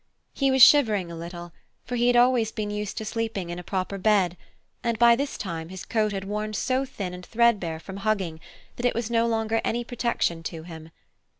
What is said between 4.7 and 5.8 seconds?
and by this time